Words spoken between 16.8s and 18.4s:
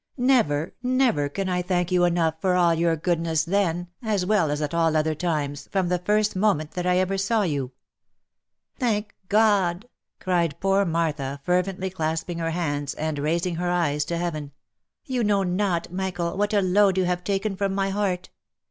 you have taken from my heart